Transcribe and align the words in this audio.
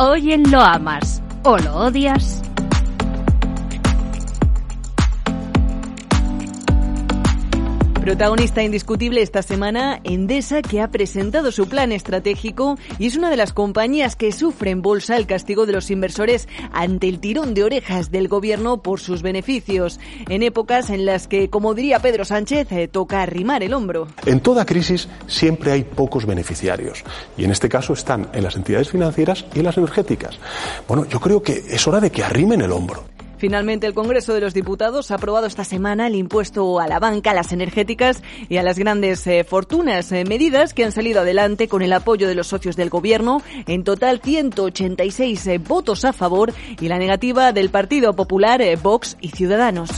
Hoy 0.00 0.32
en 0.32 0.48
Lo 0.52 0.60
Amas 0.60 1.20
o 1.42 1.58
Lo 1.58 1.74
Odias. 1.74 2.47
Protagonista 8.08 8.62
indiscutible 8.62 9.20
esta 9.20 9.42
semana, 9.42 10.00
Endesa, 10.02 10.62
que 10.62 10.80
ha 10.80 10.88
presentado 10.88 11.52
su 11.52 11.68
plan 11.68 11.92
estratégico 11.92 12.78
y 12.98 13.06
es 13.06 13.18
una 13.18 13.28
de 13.28 13.36
las 13.36 13.52
compañías 13.52 14.16
que 14.16 14.32
sufre 14.32 14.70
en 14.70 14.80
bolsa 14.80 15.18
el 15.18 15.26
castigo 15.26 15.66
de 15.66 15.74
los 15.74 15.90
inversores 15.90 16.48
ante 16.72 17.06
el 17.06 17.20
tirón 17.20 17.52
de 17.52 17.64
orejas 17.64 18.10
del 18.10 18.28
gobierno 18.28 18.80
por 18.80 18.98
sus 18.98 19.20
beneficios, 19.20 20.00
en 20.30 20.42
épocas 20.42 20.88
en 20.88 21.04
las 21.04 21.28
que, 21.28 21.50
como 21.50 21.74
diría 21.74 21.98
Pedro 21.98 22.24
Sánchez, 22.24 22.72
eh, 22.72 22.88
toca 22.88 23.20
arrimar 23.20 23.62
el 23.62 23.74
hombro. 23.74 24.08
En 24.24 24.40
toda 24.40 24.64
crisis 24.64 25.06
siempre 25.26 25.72
hay 25.72 25.84
pocos 25.84 26.24
beneficiarios 26.24 27.04
y 27.36 27.44
en 27.44 27.50
este 27.50 27.68
caso 27.68 27.92
están 27.92 28.30
en 28.32 28.42
las 28.42 28.56
entidades 28.56 28.88
financieras 28.88 29.44
y 29.54 29.58
en 29.58 29.66
las 29.66 29.76
energéticas. 29.76 30.38
Bueno, 30.88 31.04
yo 31.04 31.20
creo 31.20 31.42
que 31.42 31.62
es 31.68 31.86
hora 31.86 32.00
de 32.00 32.10
que 32.10 32.24
arrimen 32.24 32.62
el 32.62 32.72
hombro. 32.72 33.17
Finalmente, 33.38 33.86
el 33.86 33.94
Congreso 33.94 34.34
de 34.34 34.40
los 34.40 34.52
Diputados 34.52 35.10
ha 35.10 35.14
aprobado 35.14 35.46
esta 35.46 35.64
semana 35.64 36.08
el 36.08 36.16
impuesto 36.16 36.80
a 36.80 36.88
la 36.88 36.98
banca, 36.98 37.30
a 37.30 37.34
las 37.34 37.52
energéticas 37.52 38.22
y 38.48 38.56
a 38.56 38.64
las 38.64 38.78
grandes 38.78 39.24
eh, 39.28 39.44
fortunas, 39.44 40.10
eh, 40.10 40.24
medidas 40.24 40.74
que 40.74 40.84
han 40.84 40.92
salido 40.92 41.20
adelante 41.20 41.68
con 41.68 41.82
el 41.82 41.92
apoyo 41.92 42.26
de 42.26 42.34
los 42.34 42.48
socios 42.48 42.74
del 42.74 42.90
Gobierno. 42.90 43.40
En 43.66 43.84
total, 43.84 44.20
186 44.22 45.46
eh, 45.46 45.58
votos 45.58 46.04
a 46.04 46.12
favor 46.12 46.52
y 46.80 46.88
la 46.88 46.98
negativa 46.98 47.52
del 47.52 47.70
Partido 47.70 48.12
Popular, 48.14 48.60
Vox 48.82 49.16
y 49.20 49.28
Ciudadanos. 49.28 49.90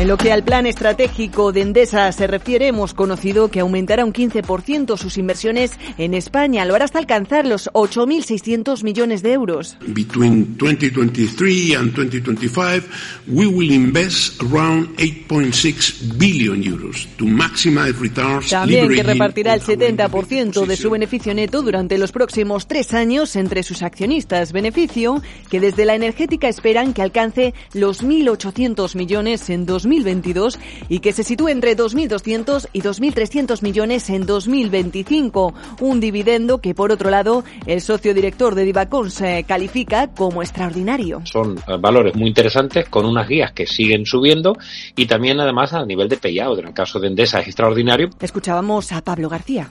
En 0.00 0.08
lo 0.08 0.16
que 0.16 0.32
al 0.32 0.42
plan 0.42 0.64
estratégico 0.64 1.52
de 1.52 1.60
Endesa 1.60 2.10
se 2.12 2.26
refiere, 2.26 2.68
hemos 2.68 2.94
conocido 2.94 3.50
que 3.50 3.60
aumentará 3.60 4.02
un 4.02 4.14
15% 4.14 4.96
sus 4.96 5.18
inversiones 5.18 5.72
en 5.98 6.14
España. 6.14 6.64
Lo 6.64 6.74
hará 6.74 6.86
hasta 6.86 6.98
alcanzar 6.98 7.46
los 7.46 7.70
8.600 7.74 8.82
millones 8.82 9.22
de 9.22 9.34
euros. 9.34 9.76
Between 9.88 10.56
2023 10.56 11.76
and 11.76 11.94
2025, 11.94 12.86
we 13.28 13.44
will 13.44 13.70
invest 13.70 14.40
around 14.40 14.88
8.6 14.96 16.16
billion 16.16 16.62
euros 16.64 17.06
to 17.18 17.26
maximize 17.26 17.92
returns. 18.00 18.48
También 18.48 18.88
que 18.88 19.02
repartirá 19.02 19.52
el 19.52 19.60
70% 19.60 20.64
de 20.64 20.76
su 20.78 20.88
beneficio 20.88 21.34
neto 21.34 21.60
durante 21.60 21.98
los 21.98 22.10
próximos 22.10 22.66
tres 22.66 22.94
años 22.94 23.36
entre 23.36 23.62
sus 23.62 23.82
accionistas. 23.82 24.52
Beneficio 24.52 25.20
que 25.50 25.60
desde 25.60 25.84
la 25.84 25.94
energética 25.94 26.48
esperan 26.48 26.94
que 26.94 27.02
alcance 27.02 27.52
los 27.74 28.02
1.800 28.02 28.96
millones 28.96 29.50
en 29.50 29.66
2020 29.66 29.89
2022 29.90 30.58
y 30.88 31.00
que 31.00 31.12
se 31.12 31.24
sitúe 31.24 31.48
entre 31.48 31.76
2.200 31.76 32.68
y 32.72 32.80
2.300 32.80 33.62
millones 33.62 34.08
en 34.10 34.24
2025. 34.26 35.54
Un 35.80 36.00
dividendo 36.00 36.58
que, 36.58 36.74
por 36.74 36.92
otro 36.92 37.10
lado, 37.10 37.44
el 37.66 37.80
socio 37.80 38.14
director 38.14 38.54
de 38.54 38.64
Divacons 38.64 39.14
se 39.14 39.44
califica 39.44 40.08
como 40.08 40.42
extraordinario. 40.42 41.22
Son 41.24 41.58
eh, 41.58 41.76
valores 41.78 42.14
muy 42.14 42.28
interesantes 42.28 42.88
con 42.88 43.04
unas 43.04 43.28
guías 43.28 43.52
que 43.52 43.66
siguen 43.66 44.06
subiendo 44.06 44.56
y 44.96 45.06
también, 45.06 45.40
además, 45.40 45.72
a 45.72 45.84
nivel 45.84 46.08
de 46.08 46.16
payout. 46.16 46.60
En 46.60 46.68
el 46.68 46.74
caso 46.74 46.98
de 47.00 47.08
Endesa 47.08 47.40
es 47.40 47.48
extraordinario. 47.48 48.10
Escuchábamos 48.20 48.92
a 48.92 49.02
Pablo 49.02 49.28
García. 49.28 49.70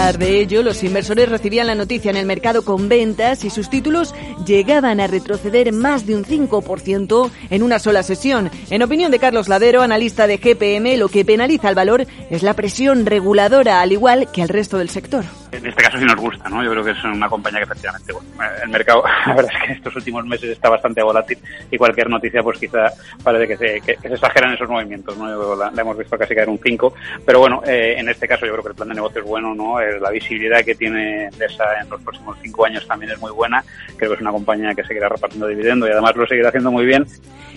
De 0.00 0.40
ello, 0.40 0.62
los 0.62 0.82
inversores 0.82 1.28
recibían 1.28 1.66
la 1.66 1.74
noticia 1.74 2.10
en 2.10 2.16
el 2.16 2.24
mercado 2.24 2.64
con 2.64 2.88
ventas 2.88 3.44
y 3.44 3.50
sus 3.50 3.68
títulos 3.68 4.14
llegaban 4.46 4.98
a 4.98 5.06
retroceder 5.06 5.72
más 5.72 6.06
de 6.06 6.16
un 6.16 6.24
5% 6.24 7.30
en 7.50 7.62
una 7.62 7.78
sola 7.78 8.02
sesión. 8.02 8.50
En 8.70 8.82
opinión 8.82 9.10
de 9.10 9.18
Carlos 9.18 9.48
Ladero, 9.48 9.82
analista 9.82 10.26
de 10.26 10.38
GPM, 10.38 10.96
lo 10.96 11.10
que 11.10 11.26
penaliza 11.26 11.68
al 11.68 11.74
valor 11.74 12.06
es 12.30 12.42
la 12.42 12.54
presión 12.54 13.04
reguladora, 13.04 13.82
al 13.82 13.92
igual 13.92 14.32
que 14.32 14.40
al 14.40 14.48
resto 14.48 14.78
del 14.78 14.88
sector 14.88 15.39
en 15.52 15.66
este 15.66 15.82
caso 15.82 15.98
sí 15.98 16.04
nos 16.04 16.16
gusta, 16.16 16.48
¿no? 16.48 16.62
Yo 16.62 16.70
creo 16.70 16.84
que 16.84 16.90
es 16.92 17.04
una 17.04 17.28
compañía 17.28 17.60
que 17.60 17.64
efectivamente, 17.64 18.12
bueno, 18.12 18.52
el 18.62 18.68
mercado, 18.68 19.02
la 19.26 19.34
verdad 19.34 19.52
es 19.54 19.66
que 19.66 19.72
estos 19.74 19.96
últimos 19.96 20.24
meses 20.26 20.50
está 20.50 20.68
bastante 20.68 21.02
volátil 21.02 21.38
y 21.70 21.76
cualquier 21.76 22.08
noticia 22.08 22.42
pues 22.42 22.58
quizá 22.58 22.90
parece 23.22 23.48
que 23.48 23.56
se, 23.56 23.80
que, 23.80 23.96
se 24.00 24.14
exageran 24.14 24.54
esos 24.54 24.68
movimientos, 24.68 25.16
¿no? 25.16 25.56
La, 25.56 25.72
hemos 25.80 25.96
visto 25.98 26.16
casi 26.16 26.34
caer 26.34 26.48
un 26.48 26.58
5, 26.58 26.94
pero 27.24 27.40
bueno, 27.40 27.62
eh, 27.66 27.94
en 27.98 28.08
este 28.08 28.28
caso 28.28 28.46
yo 28.46 28.52
creo 28.52 28.64
que 28.64 28.70
el 28.70 28.74
plan 28.74 28.88
de 28.88 28.94
negocio 28.94 29.20
es 29.20 29.26
bueno, 29.26 29.54
¿no? 29.54 29.80
Eh, 29.80 29.98
la 30.00 30.10
visibilidad 30.10 30.64
que 30.64 30.74
tiene 30.74 31.28
esa 31.28 31.80
en 31.80 31.88
los 31.88 32.00
próximos 32.02 32.36
5 32.42 32.66
años 32.66 32.86
también 32.86 33.12
es 33.12 33.18
muy 33.20 33.32
buena, 33.32 33.64
creo 33.96 34.10
que 34.10 34.14
es 34.16 34.20
una 34.20 34.32
compañía 34.32 34.74
que 34.74 34.84
seguirá 34.84 35.08
repartiendo 35.08 35.46
dividendo 35.46 35.86
y 35.86 35.90
además 35.90 36.16
lo 36.16 36.26
seguirá 36.26 36.48
haciendo 36.48 36.70
muy 36.70 36.84
bien. 36.84 37.06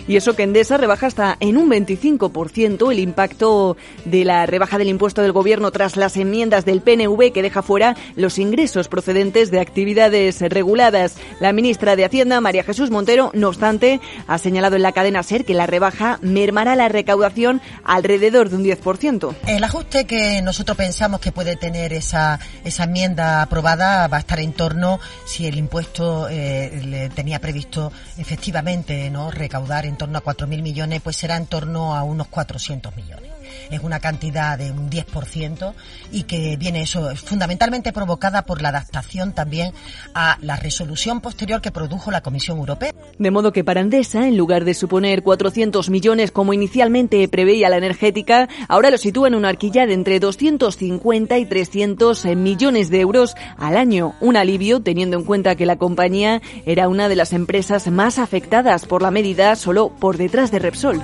Y 0.06 0.16
eso 0.16 0.36
que 0.36 0.42
Endesa 0.42 0.76
rebaja 0.76 1.06
hasta 1.06 1.36
en 1.40 1.56
un 1.56 1.70
25% 1.70 2.92
el 2.92 2.98
impacto 2.98 3.76
de 4.04 4.24
la 4.24 4.44
rebaja 4.44 4.76
del 4.76 4.88
impuesto 4.88 5.22
del 5.22 5.32
gobierno 5.32 5.70
tras 5.70 5.96
las 5.96 6.16
enmiendas 6.18 6.66
del 6.66 6.82
PNV 6.82 7.32
que 7.32 7.42
deja 7.42 7.62
fuera 7.62 7.83
los 8.16 8.38
ingresos 8.38 8.88
procedentes 8.88 9.50
de 9.50 9.60
actividades 9.60 10.40
reguladas. 10.40 11.16
La 11.40 11.52
ministra 11.52 11.96
de 11.96 12.04
Hacienda, 12.04 12.40
María 12.40 12.64
Jesús 12.64 12.90
Montero, 12.90 13.30
no 13.34 13.48
obstante, 13.48 14.00
ha 14.26 14.38
señalado 14.38 14.76
en 14.76 14.82
la 14.82 14.92
cadena 14.92 15.22
SER 15.22 15.44
que 15.44 15.54
la 15.54 15.66
rebaja 15.66 16.18
mermará 16.22 16.76
la 16.76 16.88
recaudación 16.88 17.60
alrededor 17.84 18.48
de 18.48 18.56
un 18.56 18.64
10%. 18.64 19.34
El 19.46 19.64
ajuste 19.64 20.06
que 20.06 20.40
nosotros 20.42 20.76
pensamos 20.76 21.20
que 21.20 21.32
puede 21.32 21.56
tener 21.56 21.92
esa, 21.92 22.38
esa 22.64 22.84
enmienda 22.84 23.42
aprobada 23.42 24.06
va 24.08 24.18
a 24.18 24.20
estar 24.20 24.40
en 24.40 24.52
torno, 24.52 25.00
si 25.26 25.46
el 25.46 25.56
impuesto 25.56 26.28
eh, 26.28 26.80
le 26.84 27.08
tenía 27.10 27.40
previsto 27.40 27.92
efectivamente 28.18 29.10
no 29.10 29.30
recaudar 29.30 29.86
en 29.86 29.96
torno 29.96 30.18
a 30.18 30.24
4.000 30.24 30.62
millones, 30.62 31.00
pues 31.02 31.16
será 31.16 31.36
en 31.36 31.46
torno 31.46 31.94
a 31.94 32.02
unos 32.02 32.28
400 32.28 32.96
millones 32.96 33.30
es 33.70 33.80
una 33.82 34.00
cantidad 34.00 34.58
de 34.58 34.70
un 34.70 34.90
10% 34.90 35.74
y 36.12 36.24
que 36.24 36.56
viene 36.56 36.82
eso 36.82 37.14
fundamentalmente 37.16 37.92
provocada 37.92 38.46
por 38.46 38.62
la 38.62 38.70
adaptación 38.70 39.32
también 39.32 39.72
a 40.14 40.38
la 40.40 40.56
resolución 40.56 41.20
posterior 41.20 41.60
que 41.60 41.70
produjo 41.70 42.10
la 42.10 42.22
Comisión 42.22 42.58
Europea. 42.58 42.92
De 43.18 43.30
modo 43.30 43.52
que 43.52 43.64
para 43.64 43.80
Endesa, 43.80 44.26
en 44.26 44.36
lugar 44.36 44.64
de 44.64 44.74
suponer 44.74 45.22
400 45.22 45.90
millones 45.90 46.30
como 46.30 46.52
inicialmente 46.52 47.26
preveía 47.28 47.68
la 47.68 47.76
energética, 47.76 48.48
ahora 48.68 48.90
lo 48.90 48.98
sitúa 48.98 49.28
en 49.28 49.34
una 49.34 49.48
arquilla 49.48 49.86
de 49.86 49.94
entre 49.94 50.20
250 50.20 51.38
y 51.38 51.46
300 51.46 52.24
millones 52.36 52.90
de 52.90 53.00
euros 53.00 53.34
al 53.56 53.76
año. 53.76 54.14
Un 54.20 54.36
alivio 54.36 54.80
teniendo 54.80 55.16
en 55.16 55.24
cuenta 55.24 55.56
que 55.56 55.66
la 55.66 55.76
compañía 55.76 56.42
era 56.66 56.88
una 56.88 57.08
de 57.08 57.16
las 57.16 57.32
empresas 57.32 57.88
más 57.88 58.18
afectadas 58.18 58.86
por 58.86 59.02
la 59.02 59.10
medida 59.10 59.56
solo 59.56 59.90
por 59.90 60.16
detrás 60.16 60.50
de 60.50 60.58
Repsol. 60.58 61.00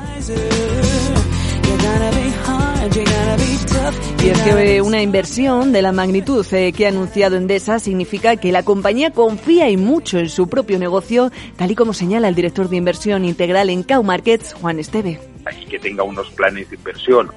Y 4.23 4.29
es 4.29 4.41
que 4.41 4.81
una 4.81 5.03
inversión 5.03 5.73
de 5.73 5.83
la 5.83 5.93
magnitud 5.93 6.47
eh, 6.53 6.73
que 6.73 6.87
ha 6.87 6.89
anunciado 6.89 7.37
Endesa 7.37 7.79
significa 7.79 8.37
que 8.37 8.53
la 8.53 8.63
compañía 8.63 9.11
confía 9.11 9.69
y 9.69 9.77
mucho 9.77 10.19
en 10.19 10.31
su 10.31 10.49
propio 10.49 10.79
negocio, 10.79 11.31
tal 11.57 11.71
y 11.71 11.75
como 11.75 11.93
señala 11.93 12.29
el 12.29 12.35
director 12.35 12.69
de 12.69 12.77
inversión 12.77 13.25
integral 13.25 13.69
en 13.69 13.83
Cow 13.83 14.03
Markets, 14.03 14.55
Juan 14.55 14.79
Esteve. 14.79 15.21
Y 15.61 15.67
que 15.67 15.79
tenga 15.79 16.05
unos 16.05 16.31
planes 16.31 16.71
de 16.71 16.77
inversión 16.77 17.31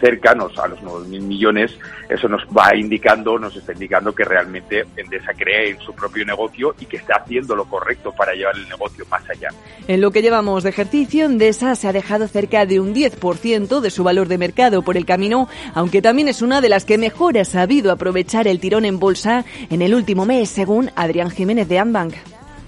cercanos 0.00 0.58
a 0.58 0.68
los 0.68 0.80
9.000 0.80 1.20
millones, 1.22 1.78
eso 2.08 2.28
nos 2.28 2.42
va 2.46 2.74
indicando, 2.76 3.38
nos 3.38 3.56
está 3.56 3.72
indicando 3.72 4.14
que 4.14 4.24
realmente 4.24 4.86
Endesa 4.96 5.32
cree 5.34 5.70
en 5.70 5.80
su 5.80 5.94
propio 5.94 6.24
negocio 6.24 6.74
y 6.78 6.86
que 6.86 6.96
está 6.98 7.16
haciendo 7.16 7.54
lo 7.54 7.64
correcto 7.64 8.12
para 8.12 8.32
llevar 8.32 8.56
el 8.56 8.68
negocio 8.68 9.04
más 9.10 9.28
allá. 9.28 9.48
En 9.86 10.00
lo 10.00 10.10
que 10.10 10.22
llevamos 10.22 10.62
de 10.62 10.70
ejercicio, 10.70 11.26
Endesa 11.26 11.74
se 11.74 11.88
ha 11.88 11.92
dejado 11.92 12.28
cerca 12.28 12.66
de 12.66 12.80
un 12.80 12.94
10% 12.94 13.80
de 13.80 13.90
su 13.90 14.04
valor 14.04 14.28
de 14.28 14.38
mercado 14.38 14.82
por 14.82 14.96
el 14.96 15.06
camino, 15.06 15.48
aunque 15.74 16.02
también 16.02 16.28
es 16.28 16.42
una 16.42 16.60
de 16.60 16.68
las 16.68 16.84
que 16.84 16.98
mejor 16.98 17.38
ha 17.38 17.44
sabido 17.44 17.92
aprovechar 17.92 18.48
el 18.48 18.60
tirón 18.60 18.84
en 18.84 18.98
bolsa 18.98 19.44
en 19.70 19.82
el 19.82 19.94
último 19.94 20.24
mes, 20.24 20.48
según 20.48 20.90
Adrián 20.96 21.30
Jiménez 21.30 21.68
de 21.68 21.78
Ambank. 21.78 22.14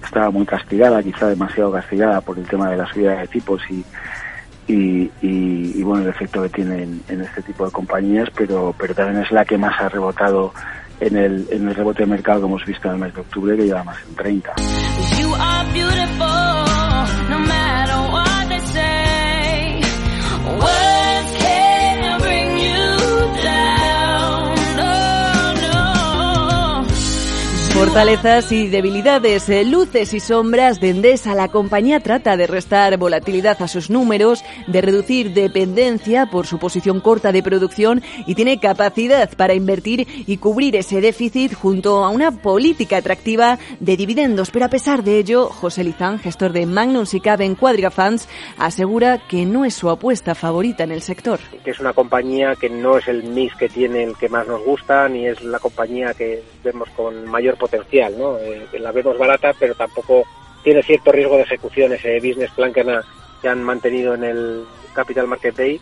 Estaba 0.04 0.30
muy 0.30 0.46
castigada, 0.46 1.02
quizá 1.02 1.28
demasiado 1.28 1.72
castigada 1.72 2.20
por 2.20 2.38
el 2.38 2.46
tema 2.46 2.70
de 2.70 2.78
la 2.78 2.86
subida 2.92 3.16
de 3.20 3.28
tipos 3.28 3.60
y 3.70 3.84
y, 4.70 5.82
bueno, 5.82 6.04
el 6.04 6.10
efecto 6.10 6.42
que 6.42 6.48
tienen 6.48 7.02
en 7.08 7.20
este 7.22 7.42
tipo 7.42 7.64
de 7.64 7.72
compañías, 7.72 8.28
pero, 8.36 8.74
pero 8.78 8.94
también 8.94 9.22
es 9.22 9.30
la 9.32 9.44
que 9.44 9.58
más 9.58 9.78
ha 9.80 9.88
rebotado 9.88 10.52
en 11.00 11.16
el, 11.16 11.46
en 11.50 11.68
el 11.68 11.74
rebote 11.74 12.04
de 12.04 12.10
mercado 12.10 12.40
que 12.40 12.46
hemos 12.46 12.64
visto 12.64 12.88
en 12.88 12.94
el 12.94 13.00
mes 13.00 13.14
de 13.14 13.20
octubre, 13.20 13.56
que 13.56 13.64
lleva 13.64 13.84
más 13.84 13.96
en 14.08 14.14
30. 14.14 14.54
Fortalezas 27.80 28.52
y 28.52 28.68
debilidades, 28.68 29.48
eh, 29.48 29.64
luces 29.64 30.12
y 30.12 30.20
sombras 30.20 30.80
de 30.80 30.90
Endesa. 30.90 31.34
La 31.34 31.48
compañía 31.48 32.00
trata 32.00 32.36
de 32.36 32.46
restar 32.46 32.98
volatilidad 32.98 33.62
a 33.62 33.68
sus 33.68 33.88
números, 33.88 34.44
de 34.66 34.82
reducir 34.82 35.32
dependencia 35.32 36.26
por 36.26 36.46
su 36.46 36.58
posición 36.58 37.00
corta 37.00 37.32
de 37.32 37.42
producción 37.42 38.02
y 38.26 38.34
tiene 38.34 38.60
capacidad 38.60 39.34
para 39.34 39.54
invertir 39.54 40.06
y 40.26 40.36
cubrir 40.36 40.76
ese 40.76 41.00
déficit 41.00 41.54
junto 41.54 42.04
a 42.04 42.10
una 42.10 42.32
política 42.42 42.98
atractiva 42.98 43.58
de 43.80 43.96
dividendos. 43.96 44.50
Pero 44.50 44.66
a 44.66 44.68
pesar 44.68 45.02
de 45.02 45.16
ello, 45.16 45.46
José 45.46 45.82
Lizán, 45.82 46.18
gestor 46.18 46.52
de 46.52 46.66
Magnum 46.66 47.06
Sicab 47.06 47.40
en 47.40 47.54
Quadriga 47.54 47.90
Funds, 47.90 48.28
asegura 48.58 49.26
que 49.26 49.46
no 49.46 49.64
es 49.64 49.72
su 49.72 49.88
apuesta 49.88 50.34
favorita 50.34 50.84
en 50.84 50.92
el 50.92 51.00
sector. 51.00 51.40
Que 51.64 51.70
es 51.70 51.80
una 51.80 51.94
compañía 51.94 52.52
que 52.60 52.68
no 52.68 52.98
es 52.98 53.08
el 53.08 53.22
mix 53.22 53.56
que 53.56 53.70
tiene 53.70 54.04
el 54.04 54.18
que 54.18 54.28
más 54.28 54.46
nos 54.46 54.62
gusta, 54.62 55.08
ni 55.08 55.26
es 55.26 55.42
la 55.42 55.58
compañía 55.58 56.12
que 56.12 56.42
vemos 56.62 56.90
con 56.90 57.24
mayor 57.24 57.56
potencial, 57.56 57.69
¿no? 58.18 58.38
Eh, 58.38 58.66
la 58.78 58.92
vemos 58.92 59.18
barata, 59.18 59.52
pero 59.58 59.74
tampoco 59.74 60.24
tiene 60.62 60.82
cierto 60.82 61.12
riesgo 61.12 61.36
de 61.36 61.42
ejecución 61.42 61.92
ese 61.92 62.16
business 62.16 62.50
plan 62.50 62.72
que 62.72 62.80
han, 62.80 63.02
que 63.40 63.48
han 63.48 63.62
mantenido 63.62 64.14
en 64.14 64.24
el 64.24 64.64
Capital 64.94 65.26
Market 65.26 65.56
Day 65.56 65.80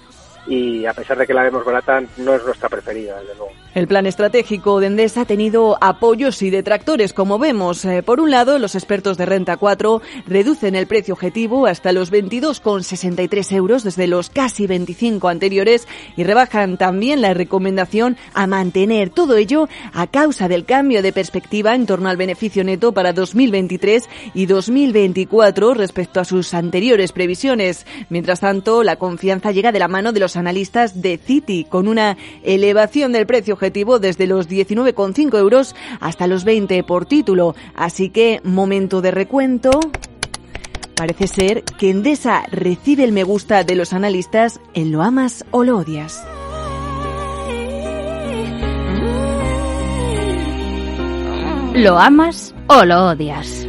y 0.49 0.87
a 0.87 0.95
pesar 0.95 1.19
de 1.19 1.27
que 1.27 1.35
la 1.35 1.43
vemos 1.43 1.65
barata, 1.65 2.03
no 2.17 2.35
es 2.35 2.45
nuestra 2.45 2.69
preferida, 2.69 3.21
desde 3.21 3.35
luego. 3.35 3.53
El 3.75 3.87
plan 3.87 4.07
estratégico 4.07 4.81
de 4.81 4.87
Endesa 4.87 5.21
ha 5.21 5.25
tenido 5.27 5.77
apoyos 5.81 6.41
y 6.43 6.51
detractores, 6.51 7.13
como 7.13 7.39
vemos. 7.39 7.85
Eh, 7.85 8.03
por 8.03 8.19
un 8.19 8.31
lado, 8.31 8.59
los 8.59 8.75
expertos 8.75 9.19
de 9.19 9.27
Renta 9.27 9.59
4 9.59 10.01
reducen 10.27 10.75
el 10.75 10.87
precio 10.87 11.15
objetivo 11.15 11.67
hasta 11.67 11.93
los 11.93 12.11
22,63 12.11 13.53
euros 13.53 13.85
desde 13.85 14.07
los 14.07 14.31
casi 14.31 14.67
25 14.67 15.29
anteriores 15.29 15.87
y 16.17 16.25
rebajan 16.25 16.79
también 16.79 17.21
la 17.21 17.35
recomendación 17.35 18.17
a 18.33 18.47
mantener 18.47 19.11
todo 19.11 19.37
ello 19.37 19.69
a 19.93 20.07
causa 20.07 20.49
del 20.49 20.65
cambio 20.65 21.03
de 21.03 21.13
perspectiva 21.13 21.75
en 21.75 21.87
torno 21.87 22.09
al 22.09 22.17
beneficio 22.17 22.65
neto 22.65 22.93
para 22.93 23.13
2023 23.13 24.09
y 24.33 24.47
2024 24.47 25.75
respecto 25.75 26.21
a 26.21 26.25
sus 26.25 26.55
anteriores 26.55 27.13
previsiones. 27.13 27.87
Mientras 28.09 28.41
tanto, 28.41 28.83
la 28.83 28.97
confianza 28.97 29.53
llega 29.53 29.73
de 29.73 29.79
la 29.79 29.89
mano 29.89 30.13
de 30.13 30.21
los 30.21 30.38
analistas 30.39 31.03
de 31.03 31.19
Citi, 31.19 31.65
con 31.65 31.89
una 31.89 32.17
elevación 32.43 33.13
del 33.13 33.27
precio 33.27 33.55
objetivo 33.55 33.99
desde 33.99 34.27
los 34.27 34.49
19,5 34.49 35.39
euros 35.39 35.75
hasta 36.01 36.27
los 36.27 36.45
20 36.45 36.83
por 36.85 37.05
título. 37.07 37.55
Así 37.75 38.09
que, 38.11 38.41
momento 38.45 39.03
de 39.03 39.11
recuento. 39.11 39.71
Parece 40.95 41.29
ser 41.29 41.63
que 41.63 41.91
Endesa 41.91 42.43
recibe 42.51 43.05
el 43.05 43.13
me 43.13 43.23
gusta 43.23 43.63
de 43.63 43.77
los 43.77 43.93
analistas 43.93 44.61
en 44.75 44.91
lo 44.91 45.03
amas 45.03 45.45
o 45.53 45.63
lo 45.63 45.79
odias. 45.79 46.25
¿Lo 51.75 51.97
amas 51.97 52.53
o 52.67 52.85
lo 52.85 53.11
odias? 53.11 53.65